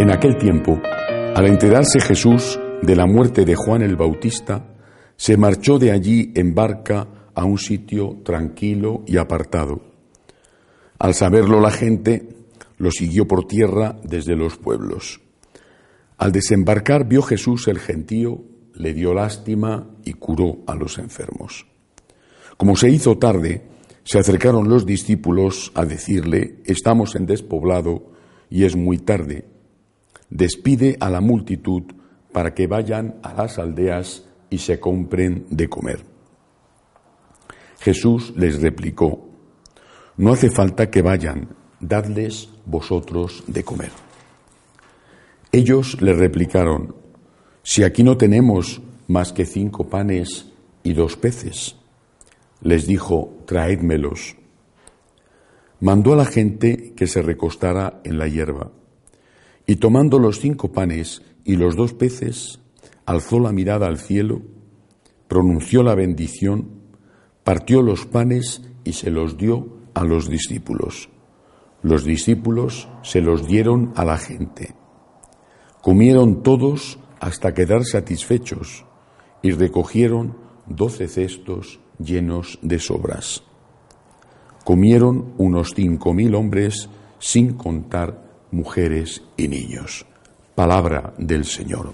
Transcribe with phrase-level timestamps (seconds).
[0.00, 0.80] En aquel tiempo,
[1.34, 4.64] al enterarse Jesús de la muerte de Juan el Bautista,
[5.14, 9.82] se marchó de allí en barca a un sitio tranquilo y apartado.
[10.98, 12.30] Al saberlo la gente,
[12.78, 15.20] lo siguió por tierra desde los pueblos.
[16.16, 21.66] Al desembarcar vio Jesús el gentío, le dio lástima y curó a los enfermos.
[22.56, 23.66] Como se hizo tarde,
[24.04, 28.12] se acercaron los discípulos a decirle, estamos en despoblado
[28.48, 29.59] y es muy tarde.
[30.30, 31.82] Despide a la multitud
[32.32, 36.04] para que vayan a las aldeas y se compren de comer.
[37.80, 39.28] Jesús les replicó,
[40.16, 41.48] no hace falta que vayan,
[41.80, 43.90] dadles vosotros de comer.
[45.50, 46.94] Ellos le replicaron,
[47.62, 51.76] si aquí no tenemos más que cinco panes y dos peces.
[52.60, 54.36] Les dijo, traédmelos.
[55.80, 58.70] Mandó a la gente que se recostara en la hierba,
[59.70, 62.58] y tomando los cinco panes y los dos peces,
[63.06, 64.42] alzó la mirada al cielo,
[65.28, 66.90] pronunció la bendición,
[67.44, 71.08] partió los panes y se los dio a los discípulos.
[71.82, 74.74] Los discípulos se los dieron a la gente.
[75.82, 78.84] Comieron todos hasta quedar satisfechos
[79.40, 83.44] y recogieron doce cestos llenos de sobras.
[84.64, 86.88] Comieron unos cinco mil hombres
[87.20, 90.06] sin contar mujeres y niños.
[90.54, 91.92] Palabra del Señor.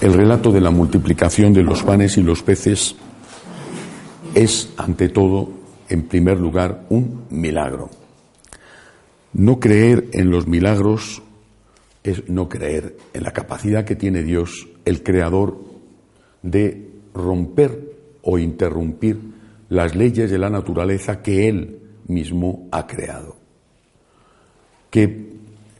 [0.00, 2.96] El relato de la multiplicación de los panes y los peces
[4.34, 5.48] es, ante todo,
[5.88, 7.90] en primer lugar, un milagro.
[9.32, 11.22] No creer en los milagros
[12.02, 15.58] es no creer en la capacidad que tiene Dios, el Creador,
[16.42, 19.18] de romper o interrumpir
[19.68, 23.36] las leyes de la naturaleza que Él mismo ha creado.
[24.90, 25.32] Que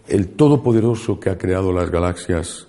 [0.09, 2.67] el Todopoderoso que ha creado las galaxias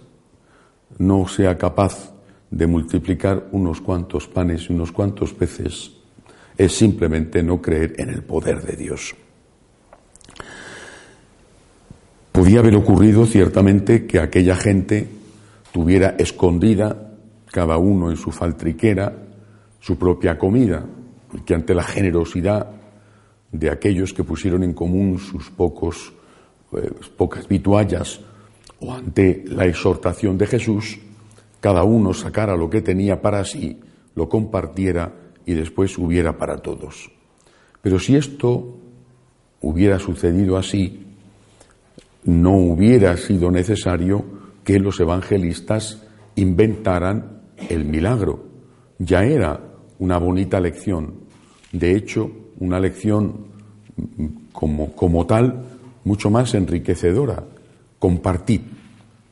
[0.97, 2.13] no sea capaz
[2.51, 5.91] de multiplicar unos cuantos panes y unos cuantos peces
[6.57, 9.15] es simplemente no creer en el poder de Dios.
[12.31, 15.07] Podía haber ocurrido ciertamente que aquella gente
[15.71, 17.11] tuviera escondida,
[17.51, 19.13] cada uno en su faltriquera,
[19.79, 20.85] su propia comida,
[21.33, 22.67] y que ante la generosidad
[23.53, 26.11] de aquellos que pusieron en común sus pocos,
[26.75, 28.19] eh, pocas vituallas,
[28.79, 30.99] o ante la exhortación de Jesús,
[31.61, 33.79] cada uno sacara lo que tenía para sí,
[34.15, 35.13] lo compartiera
[35.45, 37.09] y después hubiera para todos.
[37.81, 38.77] Pero si esto
[39.61, 41.05] hubiera sucedido así,
[42.25, 44.25] no hubiera sido necesario
[44.63, 46.03] que los evangelistas
[46.35, 48.45] inventaran el milagro.
[48.97, 49.59] Ya era
[49.99, 51.15] una bonita lección.
[51.71, 53.45] De hecho, una lección
[54.51, 55.65] como, como tal
[56.03, 57.43] mucho más enriquecedora.
[57.99, 58.61] Compartid,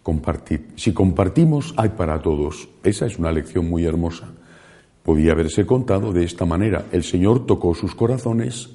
[0.03, 0.61] compartid.
[0.75, 2.69] Si compartimos, hay para todos.
[2.83, 4.31] Esa es una lección muy hermosa.
[5.03, 6.85] Podía haberse contado de esta manera.
[6.91, 8.69] El Señor tocó sus corazones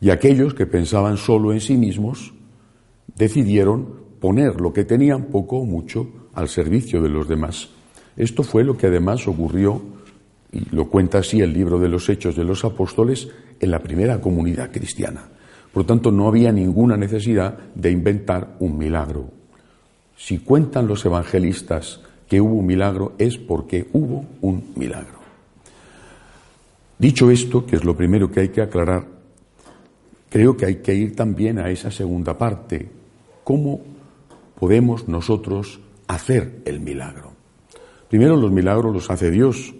[0.00, 2.32] y aquellos que pensaban solo en sí mismos
[3.16, 7.68] decidieron poner lo que tenían poco o mucho al servicio de los demás.
[8.16, 9.80] Esto fue lo que además ocurrió,
[10.52, 13.28] y lo cuenta así el libro de los Hechos de los Apóstoles,
[13.60, 15.28] en la primera comunidad cristiana.
[15.72, 19.30] Por lo tanto, no había ninguna necesidad de inventar un milagro.
[20.16, 25.18] Si cuentan los evangelistas que hubo un milagro, es porque hubo un milagro.
[26.98, 29.06] Dicho esto, que es lo primero que hay que aclarar,
[30.28, 32.88] creo que hay que ir también a esa segunda parte,
[33.48, 33.80] ¿Cómo
[34.60, 37.32] podemos nosotros hacer el milagro?
[38.10, 39.74] Primero los milagros los hace Dios,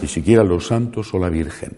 [0.00, 1.76] ni siquiera los santos o la Virgen.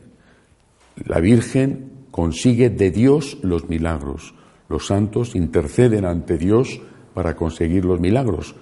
[1.06, 4.34] La Virgen consigue de Dios los milagros.
[4.68, 6.80] Los santos interceden ante Dios
[7.14, 8.54] para conseguir los milagros.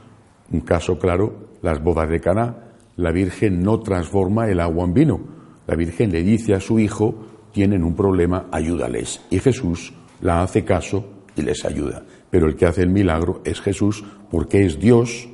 [0.51, 2.73] Un caso claro, las bodas de Caná.
[2.97, 5.21] La Virgen no transforma el agua en vino.
[5.67, 7.15] La Virgen le dice a su hijo,
[7.53, 9.21] tienen un problema, ayúdales.
[9.31, 11.05] Y Jesús la hace caso
[11.37, 15.29] y les ayuda pero el que hace el milagro es Jesús porque es Dios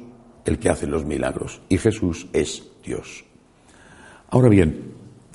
[0.45, 3.26] el que hace los milagros y Jesús es Dios.
[4.31, 4.93] Ahora bien,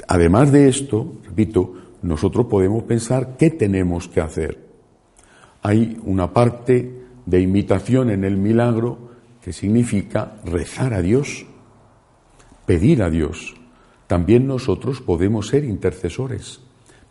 [0.07, 4.57] además de esto, repito, nosotros podemos pensar qué tenemos que hacer.
[5.61, 9.11] Hay una parte de imitación en el milagro
[9.41, 11.45] que significa rezar a Dios,
[12.65, 13.55] pedir a Dios.
[14.07, 16.59] También nosotros podemos ser intercesores,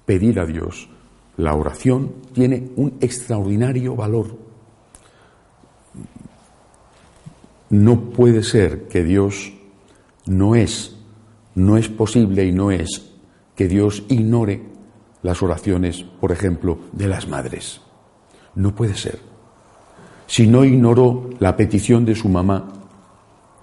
[0.05, 0.89] pedir a Dios.
[1.37, 4.37] La oración tiene un extraordinario valor.
[7.71, 9.53] No puede ser que Dios
[10.27, 11.00] no es,
[11.61, 13.13] no es posible y no es
[13.55, 14.63] que Dios ignore
[15.23, 17.83] las oraciones, por ejemplo, de las madres.
[18.55, 19.19] No puede ser.
[20.27, 22.73] Si no ignoró la petición de su mamá,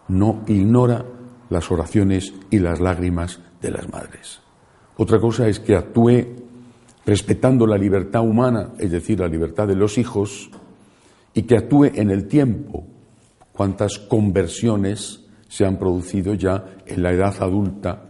[0.09, 1.05] no ignora
[1.49, 4.41] las oraciones y las lágrimas de las madres.
[4.97, 6.25] Otra cosa es que actúe
[7.05, 10.51] respetando la libertad humana, es decir, la libertad de los hijos,
[11.33, 12.85] y que actúe en el tiempo.
[13.53, 18.03] Cuántas conversiones se han producido ya en la edad adulta,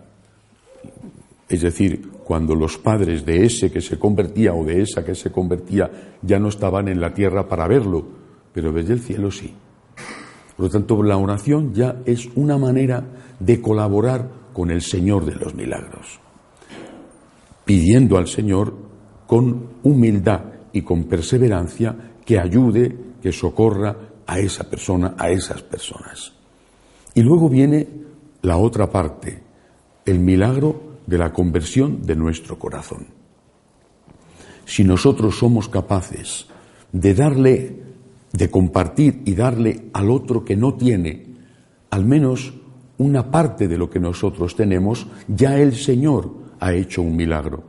[1.50, 5.32] es decir, cuando los padres de ese que se convertía o de esa que se
[5.32, 5.90] convertía
[6.22, 8.06] ya no estaban en la tierra para verlo,
[8.52, 9.54] pero desde el cielo sí.
[10.58, 13.04] Por lo tanto, la oración ya es una manera
[13.40, 16.20] de colaborar con el Señor de los milagros,
[17.64, 18.74] pidiendo al Señor
[19.28, 20.42] con humildad
[20.74, 21.96] y con perseverancia
[22.26, 23.96] que ayude, que socorra
[24.26, 26.37] a esa persona, a esas personas.
[27.18, 27.88] Y luego viene
[28.44, 29.42] la otra parte,
[30.06, 33.08] el milagro de la conversión de nuestro corazón.
[34.66, 36.46] Si nosotros somos capaces
[36.92, 37.82] de darle,
[38.34, 41.26] de compartir y darle al otro que no tiene,
[41.90, 42.54] al menos
[43.00, 47.64] una parte de lo que nosotros tenemos, ya el Señor ha hecho un milagro.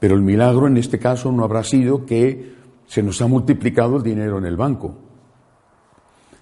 [0.00, 2.56] Pero el milagro en este caso no habrá sido que
[2.88, 4.96] se nos ha multiplicado el dinero en el banco.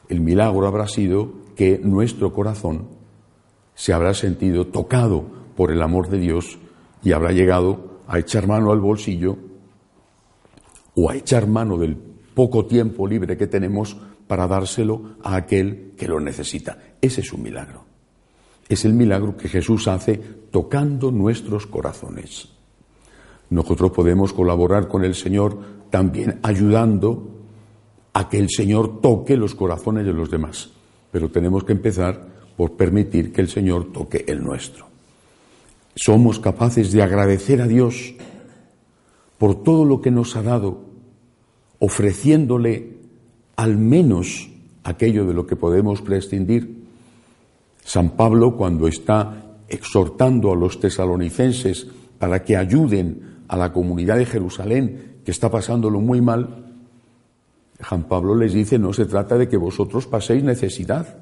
[0.08, 2.88] El milagro habrá sido que nuestro corazón
[3.74, 6.58] se habrá sentido tocado por el amor de Dios
[7.02, 9.36] y habrá llegado a echar mano al bolsillo
[10.94, 13.94] o a echar mano del poco tiempo libre que tenemos
[14.26, 16.78] para dárselo a aquel que lo necesita.
[16.98, 17.84] Ese es un milagro.
[18.66, 20.16] Es el milagro que Jesús hace
[20.50, 22.48] tocando nuestros corazones.
[23.50, 25.58] Nosotros podemos colaborar con el Señor
[25.90, 27.22] también ayudando
[28.14, 30.79] a que el Señor toque los corazones de los demás.
[31.10, 34.86] Pero tenemos que empezar por permitir que el Señor toque el nuestro.
[35.94, 38.14] Somos capaces de agradecer a Dios
[39.38, 40.84] por todo lo que nos ha dado,
[41.78, 42.98] ofreciéndole
[43.56, 44.50] al menos
[44.84, 46.84] aquello de lo que podemos prescindir.
[47.82, 51.86] San Pablo, cuando está exhortando a los tesalonicenses
[52.18, 56.69] para que ayuden a la comunidad de Jerusalén, que está pasándolo muy mal,
[57.86, 61.16] San Pablo les dice, no se trata de que vosotros paséis necesidad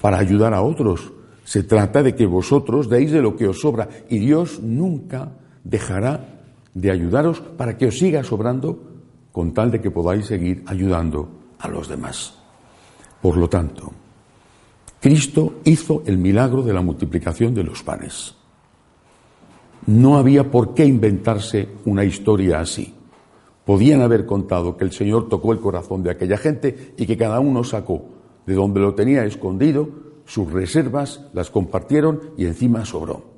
[0.00, 1.12] para ayudar a otros,
[1.44, 5.32] se trata de que vosotros deis de lo que os sobra y Dios nunca
[5.64, 6.40] dejará
[6.74, 8.78] de ayudaros para que os siga sobrando
[9.32, 11.28] con tal de que podáis seguir ayudando
[11.58, 12.34] a los demás.
[13.20, 13.92] Por lo tanto,
[15.00, 18.34] Cristo hizo el milagro de la multiplicación de los panes.
[19.86, 22.94] No había por qué inventarse una historia así.
[23.64, 27.40] Podían haber contado que el Señor tocó el corazón de aquella gente y que cada
[27.40, 28.02] uno sacó
[28.46, 29.88] de donde lo tenía escondido
[30.24, 33.32] sus reservas, las compartieron y encima sobró.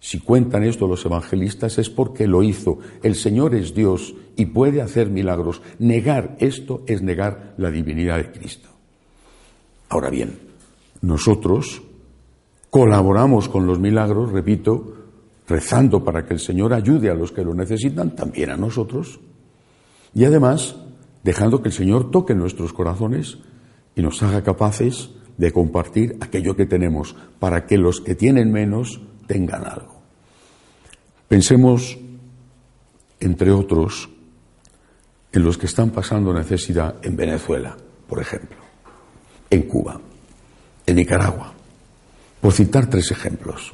[0.00, 2.78] Si cuentan esto los evangelistas es porque lo hizo.
[3.02, 5.60] El Señor es Dios y puede hacer milagros.
[5.78, 8.68] Negar esto es negar la divinidad de Cristo.
[9.88, 10.38] Ahora bien,
[11.00, 11.82] nosotros
[12.70, 14.94] colaboramos con los milagros, repito,
[15.48, 19.18] rezando para que el Señor ayude a los que lo necesitan, también a nosotros,
[20.14, 20.76] y además
[21.24, 23.38] dejando que el Señor toque nuestros corazones
[23.96, 29.00] y nos haga capaces de compartir aquello que tenemos, para que los que tienen menos
[29.26, 30.02] tengan algo.
[31.28, 31.96] Pensemos,
[33.20, 34.10] entre otros,
[35.32, 37.76] en los que están pasando necesidad en Venezuela,
[38.08, 38.56] por ejemplo,
[39.50, 40.00] en Cuba,
[40.86, 41.52] en Nicaragua,
[42.40, 43.72] por citar tres ejemplos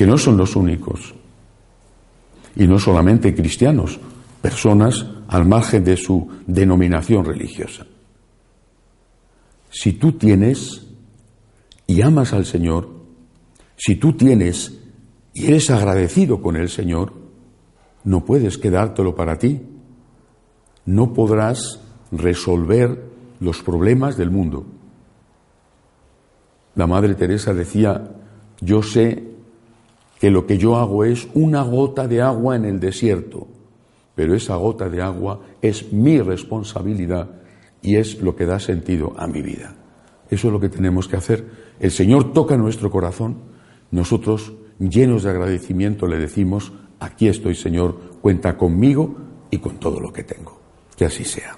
[0.00, 1.12] que no son los únicos.
[2.56, 4.00] Y no solamente cristianos,
[4.40, 7.84] personas al margen de su denominación religiosa.
[9.68, 10.86] Si tú tienes
[11.86, 12.88] y amas al Señor,
[13.76, 14.72] si tú tienes
[15.34, 17.12] y eres agradecido con el Señor,
[18.04, 19.60] no puedes quedártelo para ti.
[20.86, 21.78] No podrás
[22.10, 23.04] resolver
[23.38, 24.64] los problemas del mundo.
[26.74, 28.12] La Madre Teresa decía,
[28.62, 29.29] yo sé
[30.20, 33.48] que lo que yo hago es una gota de agua en el desierto,
[34.14, 37.30] pero esa gota de agua es mi responsabilidad
[37.80, 39.74] y es lo que da sentido a mi vida.
[40.28, 41.46] Eso es lo que tenemos que hacer.
[41.80, 43.38] El Señor toca nuestro corazón,
[43.90, 49.16] nosotros, llenos de agradecimiento, le decimos, aquí estoy Señor, cuenta conmigo
[49.50, 50.60] y con todo lo que tengo.
[50.98, 51.56] Que así sea.